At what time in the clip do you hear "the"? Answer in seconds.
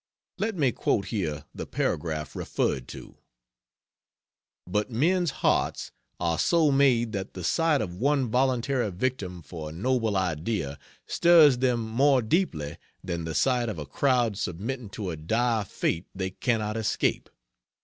1.53-1.67, 7.35-7.43, 13.25-13.35